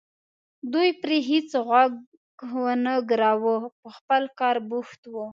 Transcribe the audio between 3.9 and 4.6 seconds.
خپل کار